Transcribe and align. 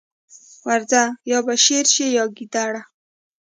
ورځه! 0.67 1.03
يا 1.31 1.39
به 1.45 1.53
شېر 1.63 1.85
شې 1.93 2.07
يا 2.17 2.25
ګيدړه. 2.37 2.81